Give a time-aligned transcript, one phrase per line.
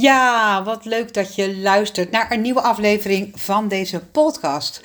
[0.00, 4.80] Ja, wat leuk dat je luistert naar een nieuwe aflevering van deze podcast.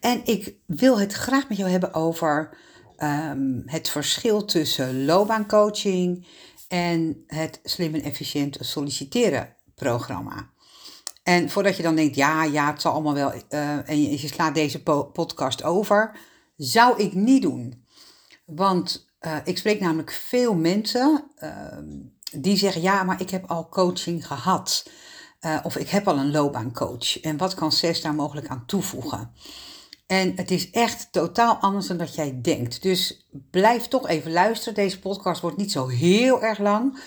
[0.00, 2.58] En ik wil het graag met jou hebben over
[2.96, 6.26] ehm, het verschil tussen loopbaancoaching
[6.68, 10.50] en het slim en efficiënt solliciteren programma.
[11.22, 14.54] En voordat je dan denkt, ja, ja, het zal allemaal wel, uh, en je, slaat
[14.54, 16.18] deze podcast over,
[16.56, 17.84] zou ik niet doen.
[18.46, 21.50] Want uh, ik spreek namelijk veel mensen uh,
[22.42, 24.90] die zeggen, ja, maar ik heb al coaching gehad.
[25.40, 27.20] Uh, of ik heb al een loopbaancoach.
[27.20, 29.32] En wat kan CES daar mogelijk aan toevoegen?
[30.06, 32.82] En het is echt totaal anders dan dat jij denkt.
[32.82, 34.74] Dus blijf toch even luisteren.
[34.74, 37.00] Deze podcast wordt niet zo heel erg lang.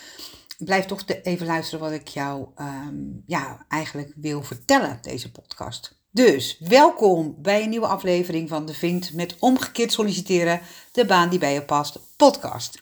[0.58, 5.98] Blijf toch even luisteren wat ik jou um, ja, eigenlijk wil vertellen, deze podcast.
[6.12, 10.62] Dus welkom bij een nieuwe aflevering van de Vind met omgekeerd solliciteren,
[10.92, 12.82] de baan die bij je past, podcast.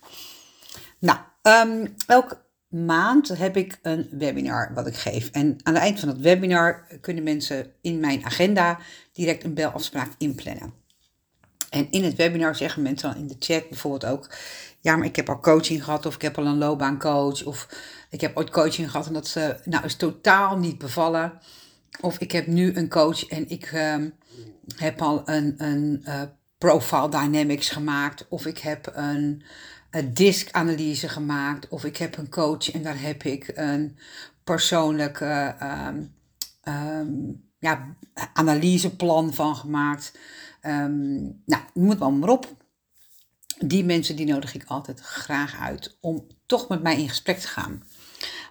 [1.00, 1.96] Nou, um,
[2.68, 5.30] maand heb ik een webinar wat ik geef.
[5.30, 8.80] En aan het eind van het webinar kunnen mensen in mijn agenda
[9.14, 10.74] direct een belafspraak inplannen.
[11.70, 14.36] En in het webinar zeggen mensen dan in de chat bijvoorbeeld ook:
[14.80, 17.68] Ja, maar ik heb al coaching gehad, of ik heb al een loopbaancoach, of
[18.10, 21.34] ik heb ooit coaching gehad en dat ze, nou, is totaal niet bevallen.
[22.02, 24.14] Of ik heb nu een coach en ik um,
[24.76, 26.22] heb al een, een uh,
[26.58, 29.44] profile dynamics gemaakt, of ik heb een
[30.14, 33.98] disk-analyse gemaakt, of ik heb een coach en daar heb ik een
[34.44, 36.16] persoonlijke um,
[36.64, 37.96] um, ja,
[38.34, 40.18] analyseplan van gemaakt.
[40.62, 42.56] Um, nou, moet maar maar op.
[43.60, 47.48] Die mensen die nodig ik altijd graag uit om toch met mij in gesprek te
[47.48, 47.84] gaan.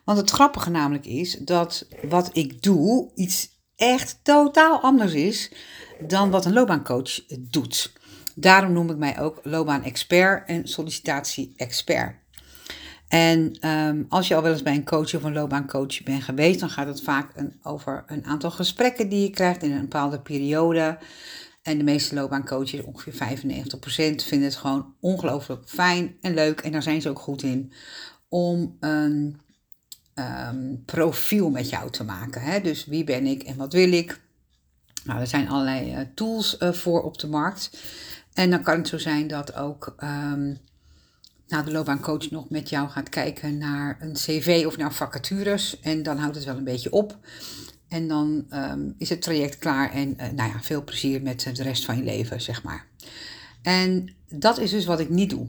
[0.04, 5.52] Want het grappige namelijk is dat wat ik doe iets echt totaal anders is
[6.00, 7.92] dan wat een loopbaancoach doet.
[8.38, 12.14] Daarom noem ik mij ook loopbaan-expert en sollicitatie-expert.
[13.08, 16.60] En um, als je al wel eens bij een coach of een loopbaancoach bent geweest,
[16.60, 20.98] dan gaat het vaak over een aantal gesprekken die je krijgt in een bepaalde periode.
[21.62, 23.16] En de meeste loopbaancoaches, ongeveer 95%,
[24.24, 26.60] vinden het gewoon ongelooflijk fijn en leuk.
[26.60, 27.72] En daar zijn ze ook goed in
[28.28, 29.40] om een
[30.14, 32.40] um, profiel met jou te maken.
[32.40, 32.60] Hè?
[32.60, 34.20] Dus wie ben ik en wat wil ik?
[35.04, 37.70] Nou, er zijn allerlei uh, tools uh, voor op de markt.
[38.36, 40.58] En dan kan het zo zijn dat ook um,
[41.48, 45.80] nou, de loopbaancoach nog met jou gaat kijken naar een cv of naar vacatures.
[45.80, 47.18] En dan houdt het wel een beetje op.
[47.88, 51.62] En dan um, is het traject klaar en uh, nou ja, veel plezier met de
[51.62, 52.86] rest van je leven, zeg maar.
[53.62, 55.46] En dat is dus wat ik niet doe.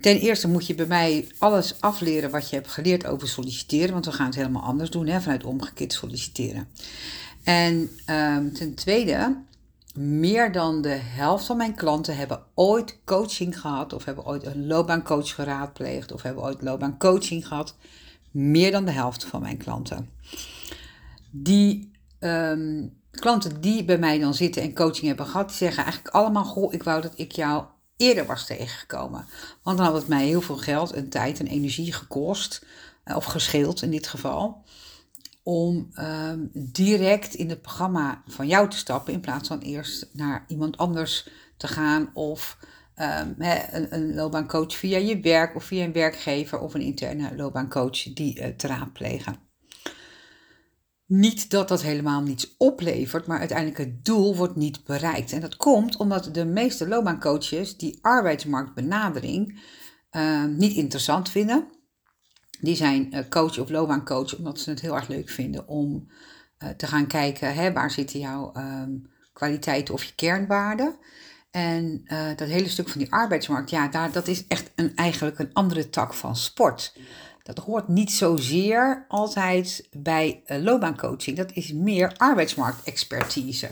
[0.00, 4.04] Ten eerste moet je bij mij alles afleren wat je hebt geleerd over solliciteren, want
[4.04, 6.68] we gaan het helemaal anders doen, hè, vanuit omgekeerd solliciteren.
[7.44, 9.36] En um, ten tweede,
[9.98, 14.66] meer dan de helft van mijn klanten hebben ooit coaching gehad, of hebben ooit een
[14.66, 17.74] loopbaancoach geraadpleegd, of hebben ooit loopbaancoaching gehad.
[18.30, 20.08] Meer dan de helft van mijn klanten.
[21.30, 26.14] Die um, klanten die bij mij dan zitten en coaching hebben gehad, die zeggen eigenlijk
[26.14, 27.64] allemaal: Goh, ik wou dat ik jou
[27.96, 29.26] eerder was tegengekomen.
[29.62, 32.64] Want dan had het mij heel veel geld en tijd en energie gekost,
[33.04, 34.62] eh, of gescheeld in dit geval,
[35.48, 40.44] om um, direct in het programma van jou te stappen in plaats van eerst naar
[40.48, 42.58] iemand anders te gaan of
[42.96, 48.02] um, een, een loopbaancoach via je werk of via een werkgever of een interne loopbaancoach
[48.02, 49.36] die uh, te raadplegen.
[51.06, 55.32] Niet dat dat helemaal niets oplevert, maar uiteindelijk het doel wordt niet bereikt.
[55.32, 59.60] En dat komt omdat de meeste loopbaancoaches die arbeidsmarktbenadering
[60.10, 61.77] uh, niet interessant vinden.
[62.60, 66.08] Die zijn uh, coach of loopbaancoach omdat ze het heel erg leuk vinden om
[66.58, 70.96] uh, te gaan kijken hè, waar zitten jouw um, kwaliteiten of je kernwaarden.
[71.50, 72.04] En
[72.36, 75.90] dat hele stuk van die arbeidsmarkt, ja, daar, dat is echt een, eigenlijk een andere
[75.90, 76.96] tak van sport.
[77.42, 81.36] Dat hoort niet zozeer altijd bij loopbaancoaching.
[81.36, 83.68] Dat is meer arbeidsmarktexpertise.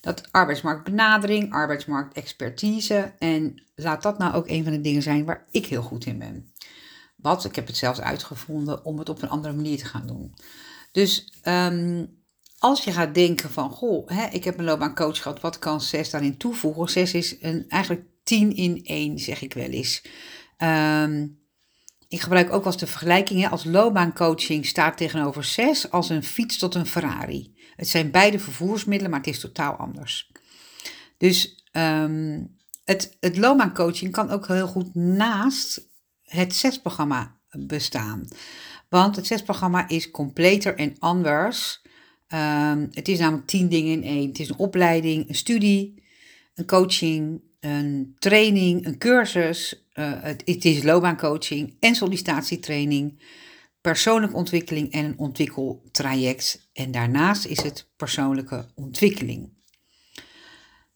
[0.00, 3.12] Dat arbeidsmarktbenadering, arbeidsmarktexpertise.
[3.18, 6.18] En laat dat nou ook een van de dingen zijn waar ik heel goed in
[6.18, 6.52] ben.
[7.24, 10.34] Wat, ik heb het zelfs uitgevonden om het op een andere manier te gaan doen.
[10.92, 12.22] Dus um,
[12.58, 16.10] als je gaat denken van, goh, hè, ik heb een loopbaancoach gehad, wat kan 6
[16.10, 16.88] daarin toevoegen?
[16.88, 20.02] 6 is een, eigenlijk 10 in 1, zeg ik wel eens.
[20.58, 21.38] Um,
[22.08, 26.74] ik gebruik ook als de vergelijking, als loopbaancoaching staat tegenover 6 als een fiets tot
[26.74, 27.54] een Ferrari.
[27.76, 30.30] Het zijn beide vervoersmiddelen, maar het is totaal anders.
[31.18, 35.92] Dus um, het, het loopbaancoaching kan ook heel goed naast
[36.24, 38.28] het zesprogramma bestaan.
[38.88, 41.82] Want het zesprogramma is completer en anders.
[42.28, 44.28] Um, het is namelijk tien dingen in één.
[44.28, 46.02] Het is een opleiding, een studie,
[46.54, 49.86] een coaching, een training, een cursus.
[49.94, 53.22] Uh, het, het, is loopbaancoaching en sollicitatietraining.
[53.80, 56.68] persoonlijke ontwikkeling en een ontwikkeltraject.
[56.72, 59.53] En daarnaast is het persoonlijke ontwikkeling.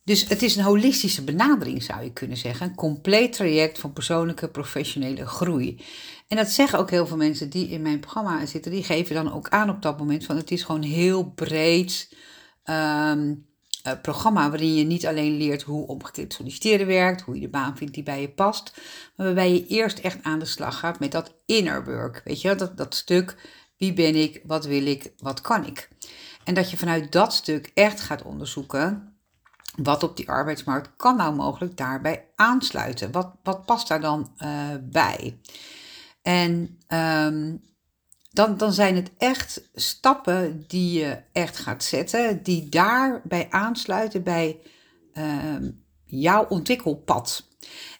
[0.08, 2.66] Dus het is een holistische benadering, zou je kunnen zeggen.
[2.66, 5.80] Een compleet traject van persoonlijke professionele groei.
[6.28, 8.70] En dat zeggen ook heel veel mensen die in mijn programma zitten.
[8.70, 12.14] Die geven dan ook aan op dat moment van het is gewoon heel breed
[12.62, 13.34] ehm,
[13.86, 17.76] uh, programma waarin je niet alleen leert hoe omgekeerd solliciteren werkt, hoe je de baan
[17.76, 18.72] vindt die bij je past,
[19.16, 22.20] maar waarbij je eerst echt aan de slag gaat met dat inner work.
[22.24, 23.36] Weet je, dat, dat stuk
[23.76, 25.88] wie ben ik, wat wil ik, wat kan ik.
[26.44, 29.16] En dat je vanuit dat stuk echt gaat onderzoeken
[29.82, 33.12] wat op die arbeidsmarkt kan nou mogelijk daarbij aansluiten.
[33.12, 34.50] Wat, wat past daar dan uh,
[34.82, 35.38] bij?
[36.22, 37.62] En um,
[38.30, 44.60] dan, dan zijn het echt stappen die je echt gaat zetten, die daarbij aansluiten bij
[45.14, 45.68] uh,
[46.04, 47.47] jouw ontwikkelpad.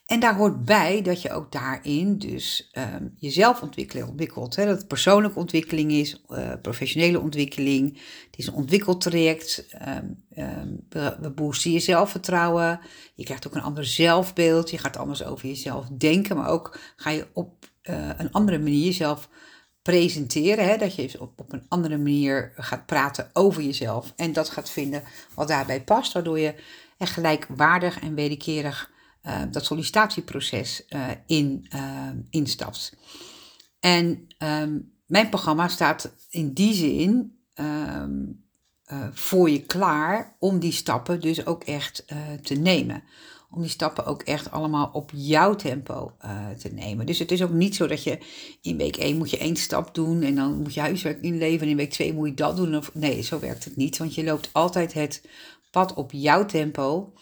[0.09, 4.57] En daar hoort bij dat je ook daarin dus um, jezelf ontwikkelen, ontwikkelt.
[4.57, 4.67] Hè?
[4.67, 7.99] Dat het persoonlijke ontwikkeling is, uh, professionele ontwikkeling.
[8.31, 9.67] Het is een ontwikkeltraject.
[9.89, 10.87] Um, um,
[11.21, 12.81] we, boosten je zelfvertrouwen.
[13.15, 14.71] Je krijgt ook een ander zelfbeeld.
[14.71, 16.37] Je gaat anders over jezelf denken.
[16.37, 19.29] Maar ook ga je op uh, een andere manier jezelf
[19.83, 20.69] presenteren.
[20.69, 20.77] Hè?
[20.77, 24.13] Dat je op, op een andere manier gaat praten over jezelf.
[24.17, 25.03] En dat gaat vinden
[25.35, 26.13] wat daarbij past.
[26.13, 26.55] Waardoor je
[26.99, 28.97] echt gelijkwaardig en wederkerig
[29.29, 32.97] uh, dat sollicitatieproces uh, in, uh, instapt.
[33.81, 38.47] En um, mijn programma staat in die zin um,
[39.13, 42.05] voor je klaar om die stappen dus ook echt
[42.43, 43.03] te nemen
[43.51, 46.13] om die stappen ook echt allemaal op jouw tempo
[46.59, 47.07] te nemen.
[47.07, 48.19] Dus het is ook niet zo dat je
[48.63, 51.69] in week 1 moet je één stap doen en dan moet je huiswerk inleveren en
[51.69, 52.77] in week 2 moet je dat doen.
[52.77, 55.23] Of, nee, zo werkt het niet, want je loopt altijd het
[55.71, 57.13] pad op jouw tempo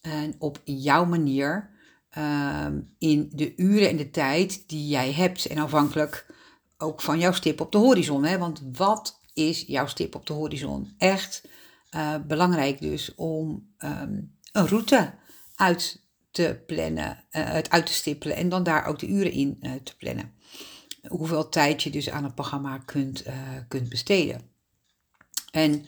[0.00, 1.70] en op jouw manier
[2.18, 2.66] uh,
[2.98, 5.46] in de uren en de tijd die jij hebt.
[5.46, 6.34] En afhankelijk
[6.78, 8.24] ook van jouw stip op de horizon.
[8.24, 8.38] Hè?
[8.38, 10.94] Want wat is jouw stip op de horizon?
[10.98, 11.48] Echt
[11.96, 15.14] uh, belangrijk dus om um, een route
[15.54, 19.72] uit te plannen, het uit te stippelen en dan daar ook de uren in uh,
[19.72, 20.32] te plannen.
[21.08, 23.24] Hoeveel tijd je dus aan het programma kunt,
[23.68, 24.40] kunt besteden.
[25.50, 25.86] En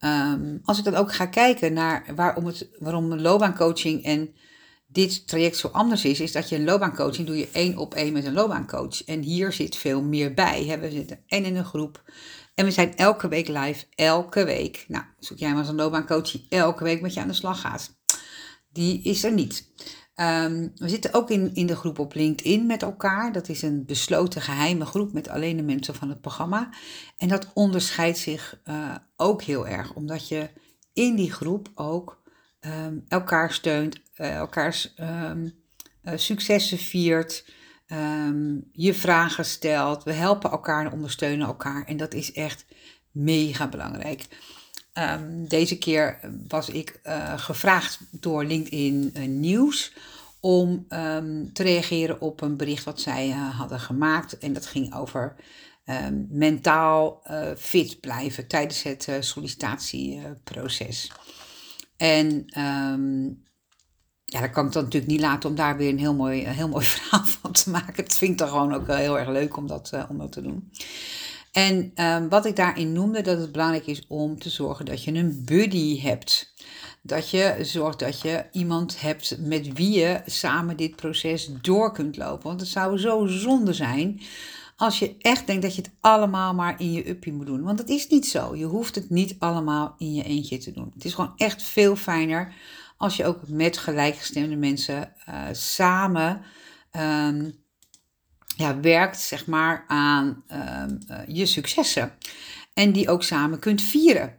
[0.00, 4.34] um, als ik dan ook ga kijken naar waarom, het, waarom loopbaancoaching en
[4.86, 8.12] dit traject zo anders is, is dat je een loopbaancoaching doe je één op één
[8.12, 9.04] met een loopbaancoach.
[9.04, 10.64] En hier zit veel meer bij.
[10.64, 10.78] Hè?
[10.78, 12.02] We zitten en in een groep.
[12.54, 14.84] En we zijn elke week live, elke week.
[14.88, 17.60] Nou, zoek jij maar eens een loopbaancoach die elke week met je aan de slag
[17.60, 17.98] gaat
[18.72, 19.68] die is er niet.
[20.20, 23.32] Um, we zitten ook in, in de groep op LinkedIn met elkaar.
[23.32, 26.68] Dat is een besloten geheime groep met alleen de mensen van het programma.
[27.16, 30.50] En dat onderscheidt zich uh, ook heel erg, omdat je
[30.92, 32.22] in die groep ook
[32.60, 35.52] um, elkaar steunt, uh, elkaars um,
[36.04, 37.44] uh, successen viert,
[38.72, 40.02] je vragen stelt.
[40.02, 41.84] We helpen elkaar en ondersteunen elkaar.
[41.86, 42.64] En dat is echt
[43.10, 44.26] mega belangrijk.
[45.00, 46.18] Um, deze keer
[46.48, 49.92] was ik uh, gevraagd door LinkedIn uh, Nieuws
[50.40, 54.38] om um, te reageren op een bericht wat zij uh, hadden gemaakt.
[54.38, 55.36] En dat ging over
[55.84, 57.22] um, mentaal
[57.56, 61.12] fit blijven tijdens het sollicitatieproces.
[61.96, 62.44] En
[64.24, 66.68] ja, dat kan ik dan natuurlijk niet laten om daar weer een heel mooi, heel
[66.68, 68.04] mooi verhaal van te maken.
[68.04, 70.70] Het vind ik dan gewoon ook heel erg leuk om dat, om dat te doen.
[71.52, 75.12] En um, wat ik daarin noemde, dat het belangrijk is om te zorgen dat je
[75.12, 76.54] een buddy hebt.
[77.02, 82.16] Dat je zorgt dat je iemand hebt met wie je samen dit proces door kunt
[82.16, 82.48] lopen.
[82.48, 84.20] Want het zou zo zonde zijn
[84.76, 87.62] als je echt denkt dat je het allemaal maar in je uppie moet doen.
[87.62, 88.56] Want het is niet zo.
[88.56, 90.90] Je hoeft het niet allemaal in je eentje te doen.
[90.94, 92.54] Het is gewoon echt veel fijner
[92.96, 96.42] als je ook met gelijkgestemde mensen uh, samen
[96.96, 97.54] um,
[98.60, 102.12] ja, werkt zeg maar, aan um, uh, je successen.
[102.74, 104.36] En die ook samen kunt vieren.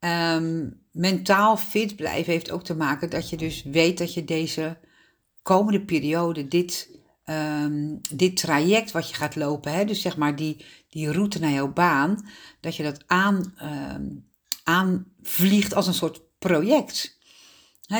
[0.00, 4.78] Um, mentaal fit blijven heeft ook te maken dat je dus weet dat je deze
[5.42, 6.88] komende periode, dit,
[7.24, 11.52] um, dit traject wat je gaat lopen, hè, dus zeg maar die, die route naar
[11.52, 12.26] jouw baan,
[12.60, 13.54] dat je dat aan,
[14.64, 17.18] aanvliegt als een soort project.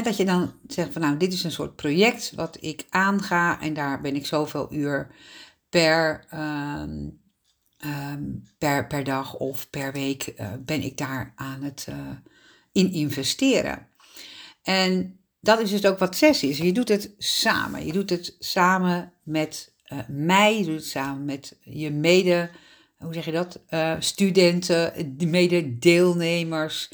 [0.02, 3.74] Dat je dan zegt van nou, dit is een soort project wat ik aanga en
[3.74, 5.10] daar ben ik zoveel uur
[5.70, 7.20] per, um,
[7.84, 11.96] um, per, per dag of per week uh, ben ik daar aan het uh,
[12.72, 13.86] in investeren.
[14.62, 16.58] En dat is dus ook wat zes is.
[16.58, 17.86] Je doet het samen.
[17.86, 22.50] Je doet het samen met uh, mij, je doet het samen met je mede,
[22.98, 23.60] hoe zeg je dat,
[23.98, 26.90] studenten, mede deelnemers.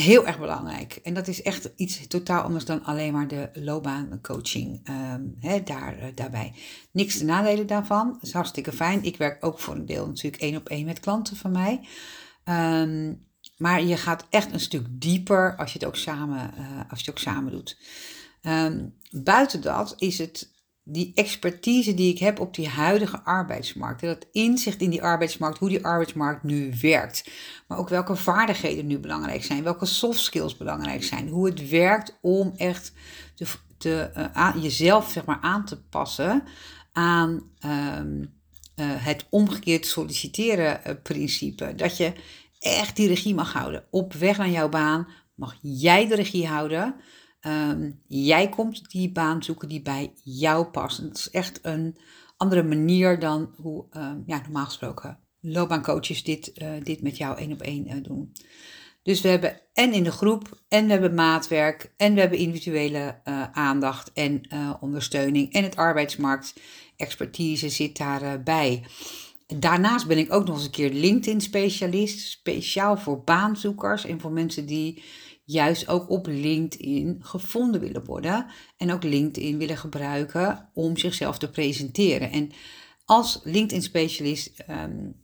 [0.00, 1.00] Heel erg belangrijk.
[1.02, 6.04] En dat is echt iets totaal anders dan alleen maar de loopbaancoaching um, daar, uh,
[6.14, 6.52] daarbij.
[6.92, 8.12] Niks te nadelen daarvan.
[8.12, 9.04] Dat is hartstikke fijn.
[9.04, 11.80] Ik werk ook voor een deel natuurlijk één op één met klanten van mij.
[12.44, 13.26] Um,
[13.56, 17.04] maar je gaat echt een stuk dieper als je het ook samen, uh, als je
[17.04, 17.78] het ook samen doet.
[18.42, 20.56] Um, buiten dat is het
[20.90, 24.00] die expertise die ik heb op die huidige arbeidsmarkt.
[24.00, 27.30] Dat inzicht in die arbeidsmarkt, hoe die arbeidsmarkt nu werkt.
[27.68, 31.28] Maar ook welke vaardigheden nu belangrijk zijn, welke soft skills belangrijk zijn.
[31.28, 32.92] Hoe het werkt om echt
[34.32, 36.42] aan, jezelf zeg maar, aan te passen
[36.92, 38.36] aan um,
[38.76, 41.74] uh, het omgekeerd solliciteren uh, principe.
[41.74, 42.12] Dat je
[42.58, 43.84] echt die regie mag houden.
[43.90, 46.94] Op weg naar jouw baan mag jij de regie houden.
[47.46, 50.98] Um, jij komt die baan zoeken die bij jou past.
[50.98, 51.96] Het is echt een
[52.36, 57.52] andere manier dan hoe um, ja, normaal gesproken loopbaancoaches dit, uh, dit met jou één
[57.52, 58.32] op één uh, doen.
[59.02, 63.20] Dus we hebben en in de groep, en we hebben maatwerk, en we hebben individuele
[63.24, 64.40] uh, aandacht en
[64.80, 65.52] ondersteuning.
[65.52, 66.54] En het arbeidsmarkt
[66.96, 68.84] expertise zit daarbij.
[69.46, 74.66] Daarnaast ben ik ook nog eens een keer LinkedIn-specialist, speciaal voor baanzoekers en voor mensen
[74.66, 75.02] die
[75.48, 81.50] juist ook op LinkedIn gevonden willen worden en ook LinkedIn willen gebruiken om zichzelf te
[81.50, 82.30] presenteren.
[82.30, 82.50] En
[83.04, 85.14] als LinkedIn-specialist um,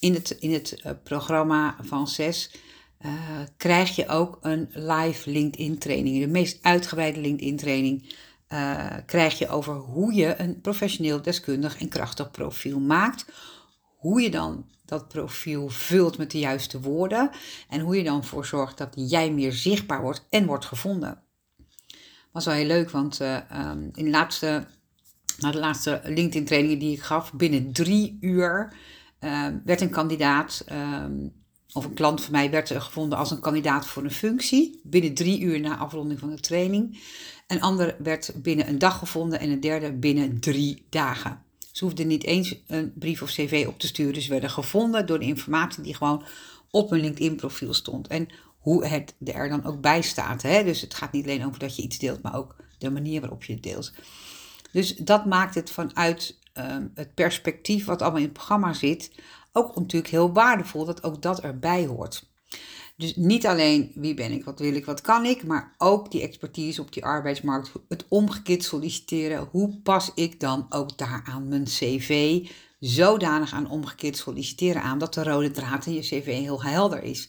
[0.00, 2.54] in het, in het uh, programma van CES
[3.00, 3.12] uh,
[3.56, 8.14] krijg je ook een live LinkedIn-training, de meest uitgebreide LinkedIn-training.
[8.48, 13.26] Uh, krijg je over hoe je een professioneel, deskundig en krachtig profiel maakt
[13.96, 17.30] hoe je dan dat profiel vult met de juiste woorden
[17.68, 21.22] en hoe je dan voor zorgt dat jij meer zichtbaar wordt en wordt gevonden.
[22.32, 23.36] Was wel heel leuk, want uh,
[23.70, 24.66] um, in de laatste,
[25.38, 28.72] na de laatste LinkedIn trainingen die ik gaf, binnen drie uur
[29.20, 31.32] uh, werd een kandidaat um,
[31.72, 34.80] of een klant van mij werd gevonden als een kandidaat voor een functie.
[34.82, 37.02] Binnen drie uur na afronding van de training.
[37.46, 41.43] Een ander werd binnen een dag gevonden en een derde binnen drie dagen.
[41.74, 44.22] Ze hoefden niet eens een brief of cv op te sturen.
[44.22, 46.24] Ze werden gevonden door de informatie die gewoon
[46.70, 48.06] op hun LinkedIn-profiel stond.
[48.06, 48.28] En
[48.58, 50.42] hoe het er dan ook bij staat.
[50.42, 50.64] Hè?
[50.64, 53.44] Dus het gaat niet alleen over dat je iets deelt, maar ook de manier waarop
[53.44, 53.92] je het deelt.
[54.72, 59.10] Dus dat maakt het vanuit um, het perspectief wat allemaal in het programma zit,
[59.52, 62.26] ook natuurlijk heel waardevol dat ook dat erbij hoort.
[62.96, 66.22] Dus niet alleen wie ben ik, wat wil ik, wat kan ik, maar ook die
[66.22, 69.48] expertise op die arbeidsmarkt, het omgekeerd solliciteren.
[69.50, 72.40] Hoe pas ik dan ook daar aan mijn cv
[72.80, 77.28] zodanig aan omgekeerd solliciteren aan dat de rode draad in je cv heel helder is.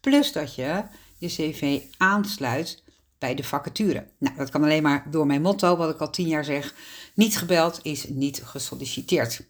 [0.00, 0.82] Plus dat je
[1.18, 2.82] je cv aansluit
[3.18, 4.08] bij de vacature.
[4.18, 6.74] Nou, dat kan alleen maar door mijn motto, wat ik al tien jaar zeg.
[7.14, 9.40] Niet gebeld is niet gesolliciteerd.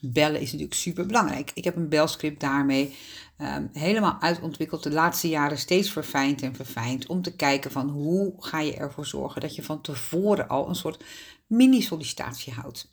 [0.00, 1.50] Bellen is natuurlijk super belangrijk.
[1.54, 2.94] Ik heb een belscript daarmee
[3.38, 4.82] um, helemaal uitontwikkeld.
[4.82, 7.06] De laatste jaren steeds verfijnd en verfijnd.
[7.06, 10.74] Om te kijken van hoe ga je ervoor zorgen dat je van tevoren al een
[10.74, 11.04] soort
[11.46, 12.92] mini-sollicitatie houdt.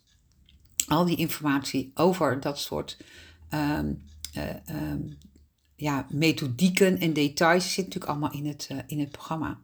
[0.86, 2.96] Al die informatie over dat soort
[3.50, 4.04] um,
[4.36, 5.18] uh, um,
[5.76, 9.60] ja, methodieken en details zit natuurlijk allemaal in het, uh, in het programma.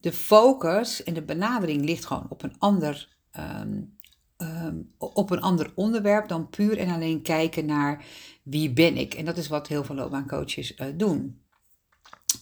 [0.00, 3.08] De focus en de benadering ligt gewoon op een ander
[3.38, 3.96] um,
[4.42, 8.04] um, op een ander onderwerp dan puur en alleen kijken naar
[8.42, 9.14] wie ben ik.
[9.14, 11.40] En dat is wat heel veel loopbaancoaches uh, doen.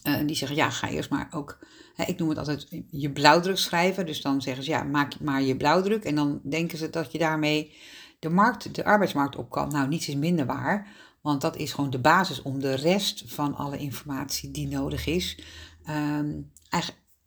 [0.03, 1.59] Uh, die zeggen, ja, ga eerst maar ook,
[1.95, 4.05] hè, ik noem het altijd je blauwdruk schrijven.
[4.05, 6.03] Dus dan zeggen ze, ja, maak maar je blauwdruk.
[6.03, 7.75] En dan denken ze dat je daarmee
[8.19, 9.71] de, markt, de arbeidsmarkt op kan.
[9.71, 10.87] Nou, niets is minder waar.
[11.21, 15.43] Want dat is gewoon de basis om de rest van alle informatie die nodig is,
[15.89, 16.51] um,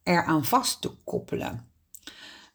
[0.02, 1.68] eraan vast te koppelen.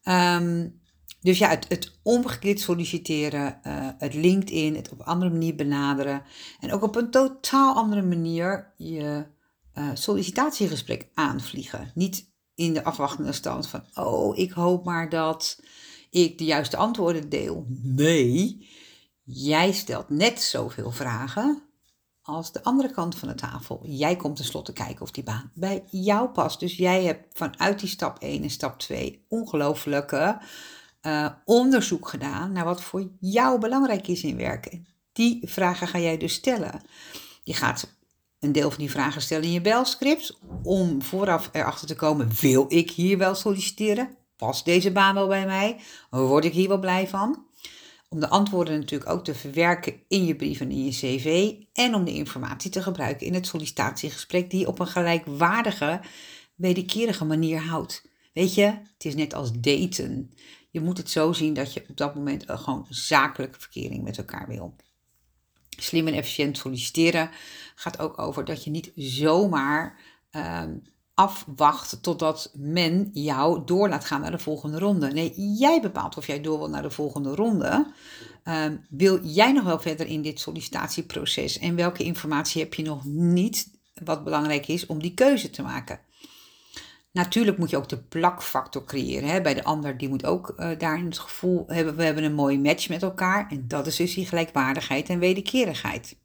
[0.03, 0.78] Um,
[1.21, 6.23] dus ja, het, omgekeerd solliciteren, uh, het LinkedIn, het op een andere manier benaderen
[6.59, 9.25] en ook op een totaal andere manier je
[9.73, 11.91] uh, sollicitatiegesprek aanvliegen.
[11.95, 15.59] Niet in de afwachtende stand van, oh, ik hoop maar dat
[16.09, 17.65] ik de juiste antwoorden deel.
[17.81, 18.67] Nee,
[19.23, 21.63] jij stelt net zoveel vragen
[22.21, 23.81] als de andere kant van de tafel.
[23.83, 26.59] Jij komt tenslotte kijken of die baan bij jou past.
[26.59, 30.41] Dus jij hebt vanuit die stap 1 en stap 2 ongelooflijke
[31.01, 34.87] uh, onderzoek gedaan naar wat voor jou belangrijk is in werken.
[35.11, 36.81] Die vragen ga jij dus stellen.
[37.43, 37.97] Je gaat
[38.39, 42.65] een deel van die vragen stellen in je belscript om vooraf erachter te komen: wil
[42.67, 44.17] ik hier wel solliciteren?
[44.37, 45.79] Past deze baan wel bij mij?
[46.09, 47.47] Word ik hier wel blij van?
[48.09, 51.95] Om de antwoorden natuurlijk ook te verwerken in je brief en in je cv en
[51.95, 56.01] om de informatie te gebruiken in het sollicitatiegesprek die je op een gelijkwaardige,
[56.55, 58.07] wederkerige manier houdt.
[58.33, 60.33] Weet je, het is net als daten.
[60.69, 64.47] Je moet het zo zien dat je op dat moment gewoon zakelijke verkering met elkaar
[64.47, 64.75] wil.
[65.69, 67.29] Slim en efficiënt solliciteren
[67.75, 69.99] gaat ook over dat je niet zomaar
[70.29, 70.77] ehm,
[71.13, 75.11] afwacht totdat men jou door laat gaan naar de volgende ronde.
[75.11, 77.93] Nee, jij bepaalt of jij door wil naar de volgende ronde.
[78.43, 81.59] Ehm, wil jij nog wel verder in dit sollicitatieproces?
[81.59, 83.71] En welke informatie heb je nog niet,
[84.03, 85.99] wat belangrijk is om die keuze te maken?
[87.11, 89.29] Natuurlijk moet je ook de plakfactor creëren.
[89.29, 89.41] Hè?
[89.41, 92.59] Bij de ander, die moet ook uh, daarin het gevoel hebben, we hebben een mooie
[92.59, 93.47] match met elkaar.
[93.49, 96.17] En dat is dus die gelijkwaardigheid en wederkerigheid.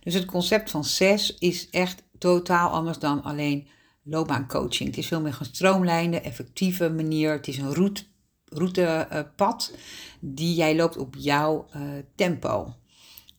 [0.00, 3.68] Dus het concept van zes is echt totaal anders dan alleen
[4.04, 4.88] loopbaancoaching.
[4.88, 7.32] Het is veel meer gestroomlijnde, effectieve manier.
[7.32, 8.02] Het is een route,
[8.44, 9.74] routepad
[10.20, 11.82] die jij loopt op jouw uh,
[12.14, 12.74] tempo.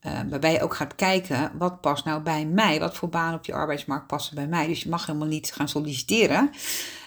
[0.05, 2.79] Uh, waarbij je ook gaat kijken, wat past nou bij mij?
[2.79, 4.67] Wat voor banen op die arbeidsmarkt passen bij mij?
[4.67, 6.49] Dus je mag helemaal niet gaan solliciteren.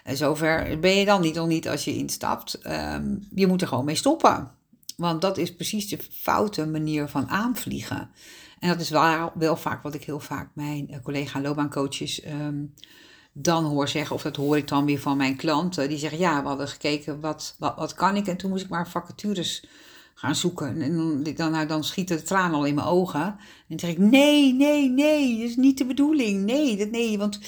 [0.05, 2.67] En zover ben je dan niet of niet als je instapt.
[2.67, 4.51] Um, je moet er gewoon mee stoppen.
[4.97, 8.11] Want dat is precies de foute manier van aanvliegen.
[8.59, 12.75] En dat is wel, wel vaak wat ik heel vaak mijn collega loopbaancoaches um,
[13.33, 16.43] dan hoor zeggen, of dat hoor ik dan weer van mijn klanten, die zeggen, ja,
[16.43, 18.27] we hadden gekeken, wat, wat, wat kan ik?
[18.27, 19.65] En toen moest ik maar vacatures
[20.19, 20.83] gaan zoeken.
[20.83, 23.23] En dan, nou, dan schieten de tranen al in mijn ogen.
[23.23, 23.37] En
[23.69, 26.45] dan zeg ik, nee, nee, nee, dat is niet de bedoeling.
[26.45, 27.41] Nee, dat, nee, want...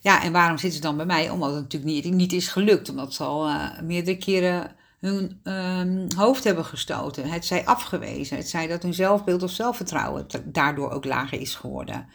[0.00, 1.30] Ja, en waarom zitten ze dan bij mij?
[1.30, 2.88] Omdat het natuurlijk niet, niet is gelukt.
[2.88, 7.28] Omdat ze al uh, meerdere keren hun um, hoofd hebben gestoten.
[7.28, 8.36] Het zij afgewezen.
[8.36, 12.06] Het zij dat hun zelfbeeld of zelfvertrouwen daardoor ook lager is geworden.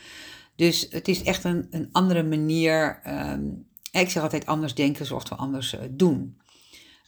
[0.56, 3.00] Dus het is echt een, een andere manier.
[3.08, 6.38] Um, ik zeg altijd anders denken zorgt voor anders uh, doen.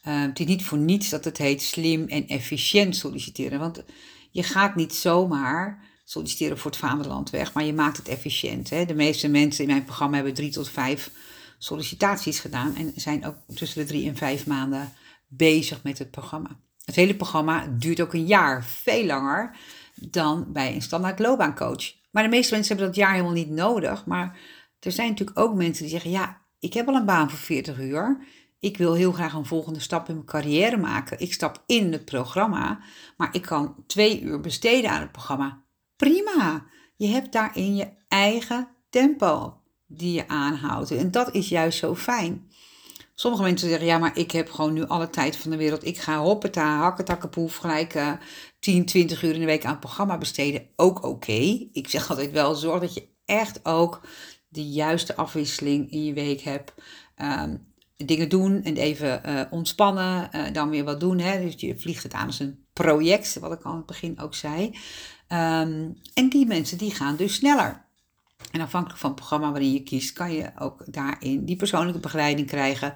[0.08, 3.60] Uh, het is niet voor niets dat het heet slim en efficiënt solliciteren.
[3.60, 3.84] Want
[4.32, 8.70] je gaat niet zomaar solliciteren voor het vaderland weg, maar je maakt het efficiënt.
[8.70, 8.86] Hè?
[8.86, 11.12] De meeste mensen in mijn programma hebben drie tot vijf
[11.58, 14.94] sollicitaties gedaan en zijn ook tussen de drie en vijf maanden
[15.28, 16.60] bezig met het programma.
[16.86, 19.56] Het hele programma duurt ook een jaar, veel langer
[19.96, 21.94] dan bij een standaard loopbaancoach.
[22.12, 24.06] Maar de meeste mensen hebben dat jaar helemaal niet nodig.
[24.06, 24.40] Maar
[24.80, 27.80] er zijn natuurlijk ook mensen die zeggen: Ja, ik heb al een baan voor 40
[27.80, 28.26] uur.
[28.62, 31.20] Ik wil heel graag een volgende stap in mijn carrière maken.
[31.20, 32.80] Ik stap in het programma,
[33.18, 35.64] maar ik kan twee uur besteden aan het programma.
[35.96, 36.66] Prima.
[36.96, 40.92] Je hebt daarin je eigen tempo die je aanhoudt.
[40.92, 42.52] En dat is juist zo fijn.
[43.16, 45.86] Sommige mensen zeggen, ja, maar ik heb gewoon nu alle tijd van de wereld.
[45.86, 48.12] Ik ga hoppeta, hakketakkepoef, gelijk uh,
[48.60, 50.68] 10, 20 uur in de week aan het programma besteden.
[50.76, 51.68] Ook oké.
[51.72, 54.02] Ik zeg altijd wel, zorg dat je echt ook
[54.48, 56.74] de juiste afwisseling in je week hebt.
[57.22, 57.70] Um,
[58.06, 61.20] dingen doen en even uh, ontspannen, uh, dan weer wat doen.
[61.20, 61.42] Hè?
[61.42, 64.66] Dus je vliegt het aan als een project, wat ik aan het begin ook zei.
[64.66, 67.86] Um, en die mensen die gaan dus sneller.
[68.52, 72.48] En afhankelijk van het programma waarin je kiest, kan je ook daarin die persoonlijke begeleiding
[72.48, 72.94] krijgen,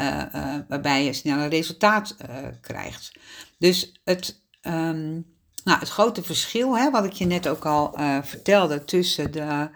[0.00, 0.22] uh,
[0.68, 2.16] waarbij je sneller resultaat
[2.60, 3.12] krijgt.
[3.58, 5.26] Dus het, um,
[5.64, 9.68] nou, het grote verschil, hè, wat ik je net ook al vertelde, tussen de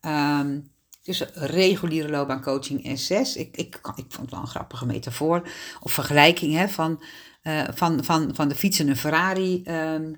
[0.00, 0.70] um,
[1.08, 3.36] tussen reguliere loopbaancoaching en zes.
[3.36, 5.48] Ik, ik, ik vond het wel een grappige metafoor
[5.80, 7.02] of vergelijking hè, van,
[7.42, 9.62] uh, van, van, van de fiets en een Ferrari.
[9.64, 10.16] Um,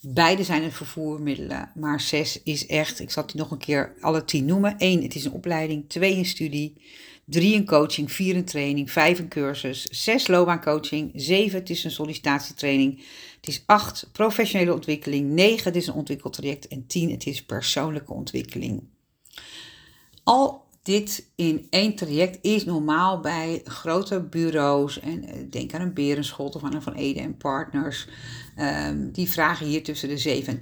[0.00, 4.24] beide zijn het vervoermiddelen, maar zes is echt, ik zal die nog een keer alle
[4.24, 4.74] tien noemen.
[4.78, 5.88] Eén, het is een opleiding.
[5.88, 6.82] Twee, een studie.
[7.24, 8.12] Drie, een coaching.
[8.12, 8.90] Vier, een training.
[8.90, 9.82] Vijf, een cursus.
[9.82, 11.10] Zes, loopbaancoaching.
[11.14, 13.04] Zeven, het is een sollicitatietraining.
[13.36, 15.30] Het is acht, professionele ontwikkeling.
[15.30, 16.68] Negen, het is een ontwikkeltraject.
[16.68, 18.92] En tien, het is persoonlijke ontwikkeling.
[20.24, 25.00] Al dit in één traject is normaal bij grote bureaus.
[25.00, 28.08] En eh, denk aan een Berenschot of aan een Van Ede en Partners.
[28.58, 30.58] Um, die vragen hier tussen de 7.000 en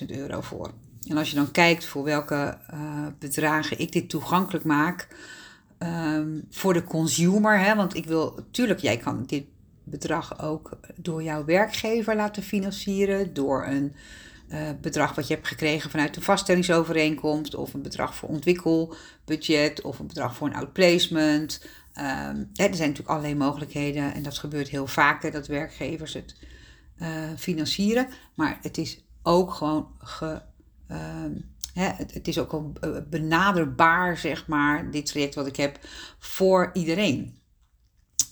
[0.00, 0.70] 12.000 euro voor.
[1.06, 5.08] En als je dan kijkt voor welke uh, bedragen ik dit toegankelijk maak
[5.78, 7.58] um, voor de consumer.
[7.58, 9.44] Hè, want ik wil, natuurlijk, jij kan dit
[9.84, 13.34] bedrag ook door jouw werkgever laten financieren.
[13.34, 13.92] Door een
[14.52, 19.98] uh, bedrag wat je hebt gekregen vanuit een vaststellingsovereenkomst, of een bedrag voor ontwikkelbudget, of
[19.98, 21.64] een bedrag voor een outplacement.
[21.92, 26.36] Hè, er zijn natuurlijk allerlei mogelijkheden en dat gebeurt heel vaak dat werkgevers het
[27.02, 28.08] uh, financieren.
[28.34, 30.42] Maar het is ook gewoon ge,
[30.90, 30.96] uh,
[31.74, 32.72] hè, het, is ook al
[33.10, 35.78] benaderbaar, zeg maar, dit traject wat ik heb
[36.18, 37.38] voor iedereen.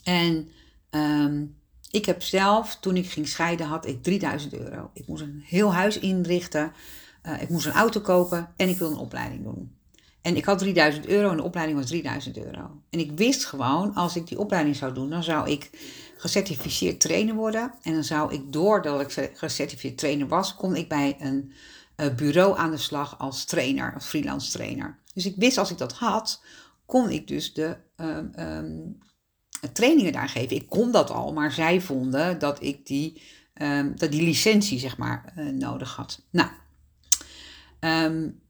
[0.02, 0.48] En
[0.90, 1.57] um,
[1.90, 4.90] ik heb zelf, toen ik ging scheiden, had ik 3000 euro.
[4.92, 6.72] Ik moest een heel huis inrichten.
[7.22, 9.76] Uh, ik moest een auto kopen en ik wilde een opleiding doen.
[10.22, 12.82] En ik had 3000 euro en de opleiding was 3000 euro.
[12.90, 15.70] En ik wist gewoon, als ik die opleiding zou doen, dan zou ik
[16.16, 17.74] gecertificeerd trainer worden.
[17.82, 21.52] En dan zou ik, doordat ik gecertificeerd trainer was, kon ik bij een
[21.96, 24.98] uh, bureau aan de slag als trainer, als freelance trainer.
[25.14, 26.42] Dus ik wist als ik dat had,
[26.86, 28.98] kon ik dus de um,
[29.72, 30.56] trainingen daar geven.
[30.56, 33.22] Ik kon dat al, maar zij vonden dat ik die,
[33.54, 36.22] um, dat die licentie zeg maar uh, nodig had.
[36.30, 36.50] Nou,
[37.80, 38.40] um,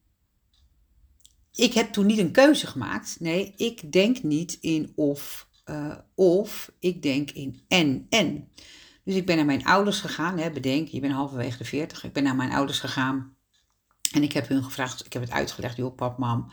[1.52, 3.16] ik heb toen niet een keuze gemaakt.
[3.20, 8.48] Nee, ik denk niet in of, uh, of, ik denk in en, en.
[9.04, 10.38] Dus ik ben naar mijn ouders gegaan.
[10.38, 12.04] Hè, bedenk, je bent halverwege de 40.
[12.04, 13.36] Ik ben naar mijn ouders gegaan.
[14.12, 16.52] En ik heb hun gevraagd, ik heb het uitgelegd, joh pap, mam.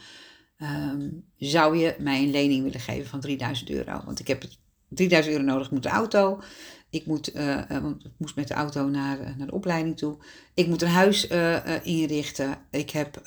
[0.58, 4.02] Ehm, zou je mij een lening willen geven van 3000 euro?
[4.06, 4.44] Want ik heb
[4.88, 6.42] 3000 euro nodig, ik moet de auto.
[6.90, 10.18] Ik moet, uh, want ik moest met de auto naar, eh, naar de opleiding toe.
[10.54, 11.28] Ik moet een huis
[11.84, 12.58] inrichten.
[12.70, 13.22] Ik heb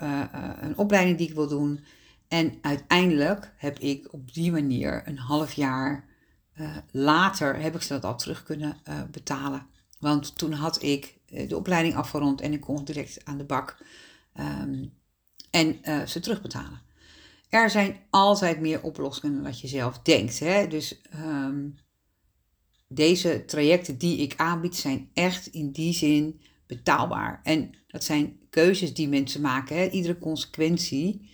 [0.61, 1.85] een opleiding die ik wil doen.
[2.29, 6.05] En uiteindelijk heb ik op die manier een half jaar
[6.91, 8.77] later heb ik ze dat al terug kunnen
[9.11, 9.67] betalen.
[10.01, 13.77] Want toen had ik de opleiding afgerond en ik kon direct aan de bak
[14.33, 14.85] ehm,
[15.51, 16.81] en ze terugbetalen.
[17.49, 20.39] Er zijn altijd meer oplossingen dan dat je zelf denkt.
[20.39, 20.67] Hè?
[20.67, 21.75] Dus um,
[22.89, 27.41] deze trajecten die ik aanbied zijn echt in die zin betaalbaar.
[27.43, 29.77] En dat zijn keuzes die mensen maken.
[29.77, 29.89] Hè?
[29.89, 31.31] Iedere consequentie,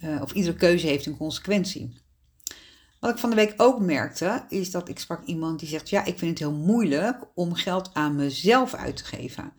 [0.00, 2.04] uh, of iedere keuze heeft een consequentie.
[3.00, 6.04] Wat ik van de week ook merkte, is dat ik sprak iemand die zegt: Ja,
[6.04, 9.52] ik vind het heel moeilijk om geld aan mezelf uit te geven.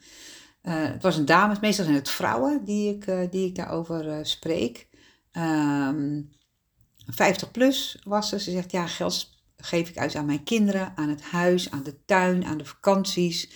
[0.64, 4.26] Uh, het was een dame, meestal zijn het vrouwen die ik, uh, die ik daarover
[4.26, 4.88] spreek.
[5.32, 6.30] Um,
[7.08, 8.40] 50 plus was ze.
[8.40, 12.06] Ze zegt: Ja, geld geef ik uit aan mijn kinderen, aan het huis, aan de
[12.06, 13.50] tuin, aan de vakanties,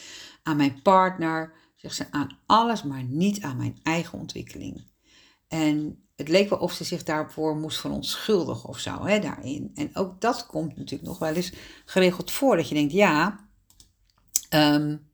[0.43, 1.53] aan mijn partner.
[1.75, 4.83] Zegt ze aan alles, maar niet aan mijn eigen ontwikkeling.
[5.47, 9.71] En het leek wel of ze zich daarvoor moest verontschuldigen of zo, hè, daarin.
[9.75, 11.53] En ook dat komt natuurlijk nog wel eens
[11.85, 12.55] geregeld voor.
[12.55, 13.49] Dat je denkt, ja,
[14.49, 15.09] um,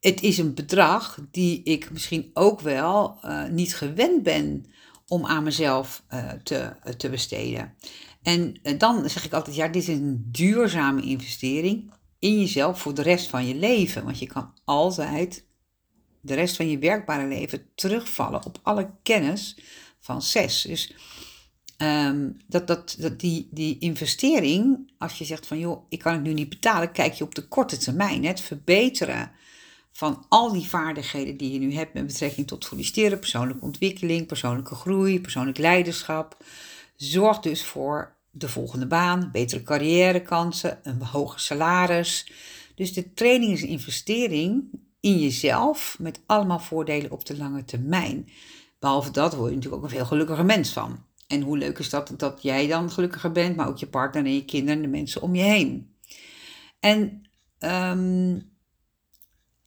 [0.00, 4.66] het is een bedrag die ik misschien ook wel uh, niet gewend ben
[5.10, 7.74] om aan mezelf uh, te, te besteden.
[8.22, 12.94] En eh, dan zeg ik altijd, ja, dit is een duurzame investering in jezelf voor
[12.94, 14.04] de rest van je leven.
[14.04, 15.46] Want je kan altijd
[16.20, 19.58] de rest van je werkbare leven terugvallen op alle kennis
[20.00, 20.62] van zes.
[20.62, 20.94] Dus
[21.78, 26.22] um, dat, dat, dat die, die investering, als je zegt van joh, ik kan het
[26.22, 28.24] nu niet betalen, kijk je op de korte termijn.
[28.24, 29.30] Het verbeteren
[29.92, 34.74] van al die vaardigheden die je nu hebt met betrekking tot solliciteren, persoonlijke ontwikkeling, persoonlijke
[34.74, 36.36] groei, persoonlijk leiderschap
[37.00, 42.32] Zorg dus voor de volgende baan, betere carrièrekansen, een hoger salaris.
[42.74, 44.64] Dus de training is een investering
[45.00, 48.28] in jezelf met allemaal voordelen op de lange termijn.
[48.78, 51.04] Behalve dat word je natuurlijk ook een veel gelukkiger mens van.
[51.26, 54.34] En hoe leuk is dat dat jij dan gelukkiger bent, maar ook je partner en
[54.34, 55.94] je kinderen en de mensen om je heen.
[56.80, 57.22] En
[57.58, 58.49] um,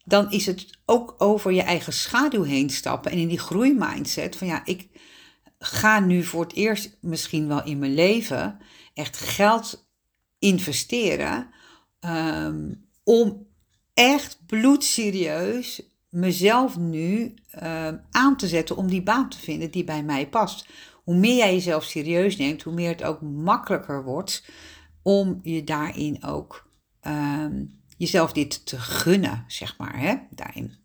[0.04, 4.48] dan is het ook over je eigen schaduw heen stappen en in die groeimindset van
[4.48, 4.89] ja, ik,
[5.66, 8.60] ga nu voor het eerst misschien wel in mijn leven
[8.94, 9.88] echt geld
[10.39, 11.48] investeren
[12.00, 13.48] um, om
[13.94, 20.04] echt bloedserieus mezelf nu um, aan te zetten om die baan te vinden die bij
[20.04, 20.68] mij past.
[21.04, 24.46] Hoe meer jij jezelf serieus neemt, hoe meer het ook makkelijker wordt
[25.02, 26.70] om je daarin ook
[27.08, 30.75] um, jezelf dit te gunnen, zeg maar, hè, daarin.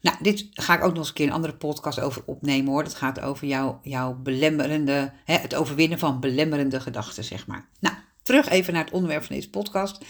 [0.00, 2.84] Nou, dit ga ik ook nog eens een keer een andere podcast over opnemen hoor.
[2.84, 7.68] Dat gaat over jouw, jouw belemmerende, hè, het overwinnen van belemmerende gedachten, zeg maar.
[7.80, 10.04] Nou, terug even naar het onderwerp van deze podcast.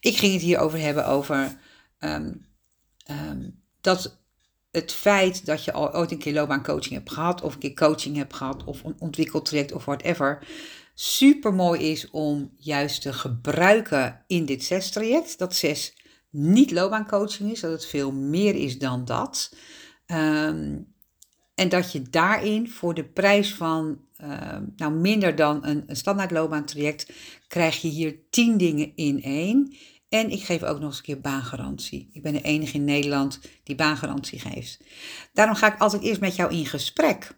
[0.00, 1.56] Ik ging het hier over hebben over
[1.98, 2.46] um,
[3.10, 4.18] um, dat
[4.70, 8.16] het feit dat je al ooit een keer loopbaancoaching hebt gehad, of een keer coaching
[8.16, 10.46] hebt gehad, of een ontwikkeltraject of whatever,
[10.94, 15.38] super mooi is om juist te gebruiken in dit zes traject.
[15.38, 15.96] Dat zes
[16.30, 19.56] niet loopbaancoaching is, dat het veel meer is dan dat.
[20.06, 20.92] Um,
[21.54, 26.30] en dat je daarin voor de prijs van uh, nou minder dan een, een standaard
[26.30, 27.12] loopbaantraject
[27.48, 29.76] krijg je hier 10 dingen in één.
[30.08, 32.08] En ik geef ook nog eens een keer baangarantie.
[32.12, 34.80] Ik ben de enige in Nederland die baangarantie geeft.
[35.32, 37.36] Daarom ga ik altijd eerst met jou in gesprek.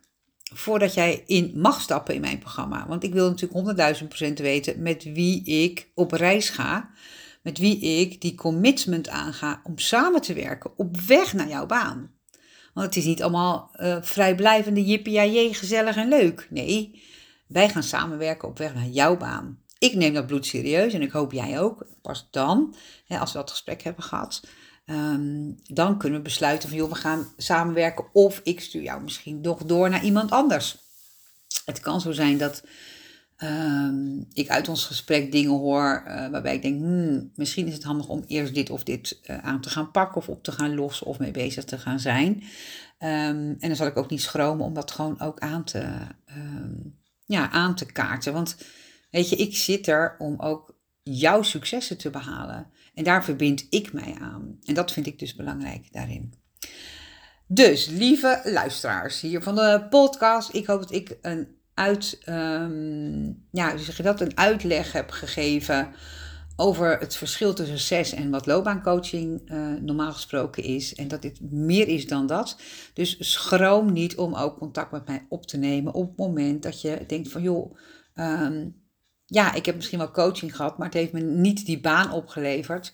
[0.52, 2.87] Voordat jij in mag stappen in mijn programma.
[2.88, 6.90] Want ik wil natuurlijk 100.000% weten met wie ik op reis ga
[7.46, 12.11] met wie ik die commitment aanga om samen te werken op weg naar jouw baan.
[12.74, 16.46] Want het is niet allemaal uh, vrijblijvende jippie gezellig en leuk.
[16.50, 17.02] Nee,
[17.46, 19.59] wij gaan samenwerken op weg naar jouw baan.
[19.78, 21.87] Ik neem dat bloed serieus en ik hoop jij ook.
[22.02, 22.74] Pas dan,
[23.06, 24.46] hè, als we dat gesprek hebben gehad,
[24.87, 29.40] um, dan kunnen we besluiten van joh, we gaan samenwerken of ik stuur jou misschien
[29.40, 30.77] nog door naar iemand anders.
[31.64, 32.62] Het kan zo zijn dat
[33.42, 37.83] um, ik uit ons gesprek dingen hoor uh, waarbij ik denk, hmm, misschien is het
[37.83, 40.75] handig om eerst dit of dit uh, aan te gaan pakken of op te gaan
[40.75, 42.42] lossen of mee bezig te gaan zijn.
[42.99, 45.88] Um, en dan zal ik ook niet schromen om dat gewoon ook aan te,
[47.27, 48.33] ja, aan te kaarten.
[48.33, 48.57] Want
[49.11, 52.66] weet je, ik zit er om ook jouw successen te behalen.
[52.96, 54.59] En daar verbind ik mij aan.
[54.64, 56.35] En dat vind ik dus belangrijk daarin.
[57.46, 60.54] Dus, lieve luisteraars hier van de podcast.
[60.54, 65.94] Ik hoop dat ik een uit, um, ja, dat, een uitleg heb gegeven
[66.56, 70.94] over het verschil tussen SES en wat loopbaancoaching uh, normaal gesproken is.
[70.94, 72.56] En dat dit meer is dan dat.
[72.94, 76.80] Dus schroom niet om ook contact met mij op te nemen op het moment dat
[76.80, 77.76] je denkt van joh,
[78.14, 78.86] um,
[79.26, 82.92] ja, ik heb misschien wel coaching gehad, maar het heeft me niet die baan opgeleverd.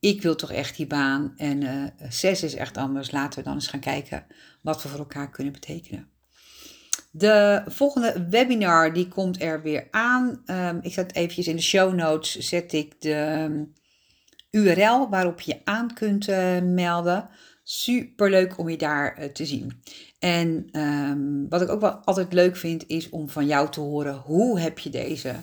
[0.00, 3.10] Ik wil toch echt die baan en uh, SES is echt anders.
[3.10, 4.26] Laten we dan eens gaan kijken
[4.62, 6.08] wat we voor elkaar kunnen betekenen.
[7.10, 10.42] De volgende webinar die komt er weer aan.
[10.46, 13.64] Um, ik zet eventjes in de show notes zet ik de ehm,
[14.50, 17.28] URL waarop je aan kunt uh, melden.
[17.62, 19.82] Super leuk om je daar uh, te zien.
[20.18, 24.14] En um, wat ik ook wel altijd leuk vind is om van jou te horen
[24.14, 25.34] hoe heb je deze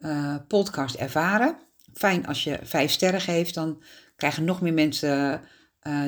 [0.00, 1.56] uh, podcast ervaren.
[1.94, 3.82] Fijn als je vijf sterren geeft, dan
[4.16, 5.42] krijgen nog meer mensen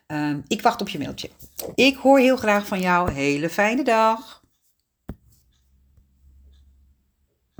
[0.07, 1.29] um, Ik wacht op je mailtje.
[1.75, 3.11] Ik hoor heel graag van jou.
[3.11, 4.43] Hele fijne dag.